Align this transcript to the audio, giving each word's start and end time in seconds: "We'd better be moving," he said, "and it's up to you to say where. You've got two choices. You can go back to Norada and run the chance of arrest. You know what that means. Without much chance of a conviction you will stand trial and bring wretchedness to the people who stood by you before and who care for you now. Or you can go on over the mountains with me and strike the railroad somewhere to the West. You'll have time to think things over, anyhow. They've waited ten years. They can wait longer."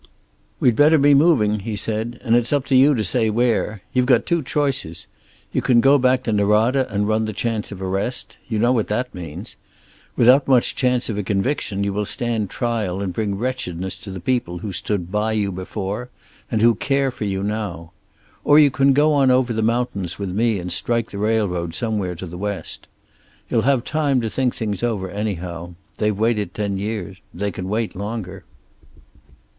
"We'd 0.59 0.75
better 0.75 0.97
be 0.97 1.13
moving," 1.13 1.59
he 1.59 1.75
said, 1.75 2.19
"and 2.23 2.35
it's 2.35 2.51
up 2.51 2.65
to 2.65 2.75
you 2.75 2.95
to 2.95 3.03
say 3.03 3.29
where. 3.29 3.83
You've 3.93 4.07
got 4.07 4.25
two 4.25 4.41
choices. 4.41 5.05
You 5.51 5.61
can 5.61 5.79
go 5.79 5.99
back 5.99 6.23
to 6.23 6.33
Norada 6.33 6.91
and 6.91 7.07
run 7.07 7.25
the 7.25 7.33
chance 7.33 7.71
of 7.71 7.83
arrest. 7.83 8.35
You 8.47 8.57
know 8.57 8.71
what 8.71 8.87
that 8.87 9.13
means. 9.13 9.57
Without 10.15 10.47
much 10.47 10.73
chance 10.75 11.07
of 11.07 11.19
a 11.19 11.23
conviction 11.23 11.83
you 11.83 11.93
will 11.93 12.07
stand 12.07 12.49
trial 12.49 12.99
and 12.99 13.13
bring 13.13 13.37
wretchedness 13.37 13.95
to 13.97 14.09
the 14.09 14.19
people 14.19 14.57
who 14.57 14.73
stood 14.73 15.11
by 15.11 15.33
you 15.33 15.51
before 15.51 16.09
and 16.49 16.63
who 16.63 16.73
care 16.73 17.11
for 17.11 17.25
you 17.25 17.43
now. 17.43 17.91
Or 18.43 18.57
you 18.57 18.71
can 18.71 18.93
go 18.93 19.13
on 19.13 19.29
over 19.29 19.53
the 19.53 19.61
mountains 19.61 20.17
with 20.17 20.31
me 20.31 20.57
and 20.57 20.71
strike 20.71 21.11
the 21.11 21.19
railroad 21.19 21.75
somewhere 21.75 22.15
to 22.15 22.25
the 22.25 22.39
West. 22.39 22.87
You'll 23.51 23.61
have 23.69 23.83
time 23.85 24.19
to 24.21 24.31
think 24.31 24.55
things 24.55 24.81
over, 24.81 25.11
anyhow. 25.11 25.75
They've 25.97 26.17
waited 26.17 26.55
ten 26.55 26.79
years. 26.79 27.17
They 27.35 27.51
can 27.51 27.69
wait 27.69 27.95
longer." 27.95 28.45